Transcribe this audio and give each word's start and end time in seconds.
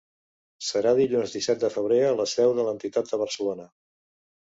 Serà 0.69 0.93
dilluns 0.99 1.35
disset 1.37 1.63
de 1.65 1.71
febrer 1.77 2.01
a 2.09 2.17
la 2.23 2.29
seu 2.35 2.57
de 2.61 2.69
l’entitat 2.71 3.15
a 3.19 3.25
Barcelona. 3.27 3.73